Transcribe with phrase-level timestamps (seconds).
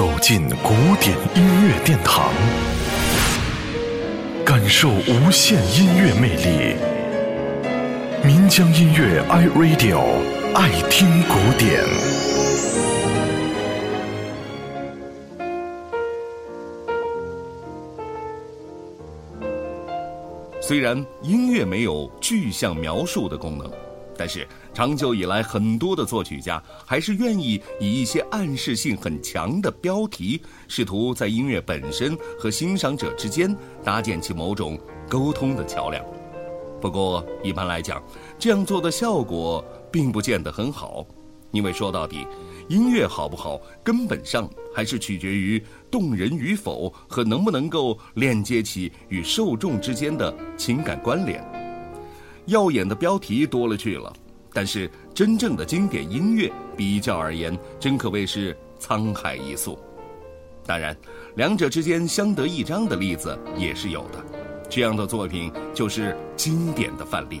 [0.00, 2.32] 走进古典音乐殿堂，
[4.46, 6.74] 感受无限音乐魅力。
[8.24, 10.00] 民江音乐 iRadio
[10.54, 11.84] 爱听古典。
[20.62, 23.70] 虽然音乐没有具象描述的功能。
[24.20, 34.78] 但是，长久以来，很多的作曲家还是愿意以一些暗示性很强的标题，试图在音乐本身和欣赏者之间搭建起某种
[35.08, 36.04] 沟通的桥梁。
[36.82, 38.02] 不过，一般来讲，
[38.38, 41.06] 这样做的效果并不见得很好，
[41.50, 42.26] 因为说到底，
[42.68, 51.42] 音乐好不好，根本上还是取决于动人与否和能不能够链接起与受众之间的情感关联。
[52.50, 54.12] 耀眼的标题多了去了，
[54.52, 59.78] 但是真正的经典音乐比较而言，真可谓是沧海一粟。
[60.66, 60.96] 当然，
[61.36, 64.18] 两者之间相得益彰的例子也是有的，
[64.68, 67.40] 这样的作品就是经典的范例。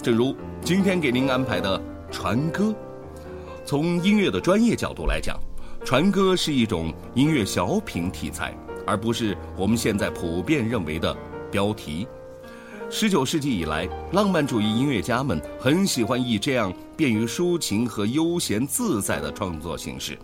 [0.00, 2.72] 正如今天给您安排的传歌，
[3.64, 5.36] 从音乐的专业角度来讲，
[5.84, 11.16] 传歌是一种音乐小品题材，而不是我们现在普遍认为的
[11.50, 12.06] 标题。
[12.88, 20.16] 十九世纪以来，浪漫主义音乐家们很喜欢以这样便于抒情和悠闲自在的创作形式。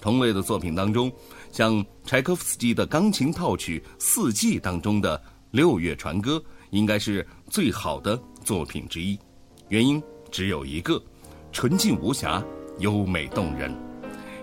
[0.00, 1.10] 同类的作品当中，
[1.50, 5.18] 像柴可夫斯基的钢琴套曲《四季》当中的
[5.50, 6.36] 《六月传歌》，
[6.70, 9.18] 应该是最好的作品之一。
[9.68, 11.02] 原因只有一个：
[11.50, 12.42] 纯净无瑕，
[12.78, 13.74] 优美动人。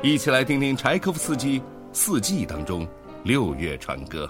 [0.01, 1.59] 一起来听听柴可夫斯基
[1.93, 2.85] 《四季》当中
[3.23, 4.29] 《六月传歌》。